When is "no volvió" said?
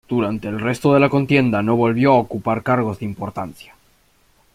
1.61-2.13